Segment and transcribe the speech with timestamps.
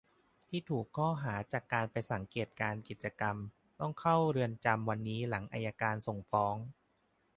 [0.47, 3.35] ที่ถูกข้อหาจากการไปสังเกตการณ์กิจกรรม
[3.79, 6.55] ตัองเข้าเรือนจำวันนี้หลังอัยการส่งฟ้อง